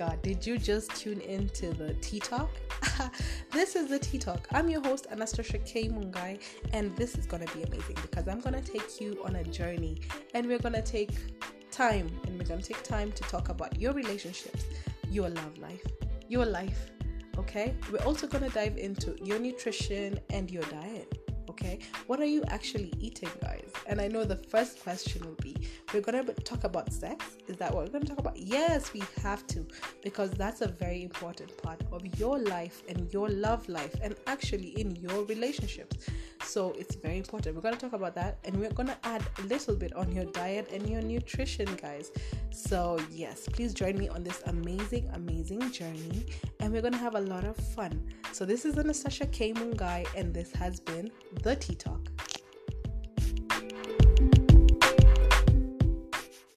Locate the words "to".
13.12-13.22, 26.26-26.32, 28.02-28.08, 29.48-29.64, 37.74-37.80, 38.88-38.98, 47.00-47.04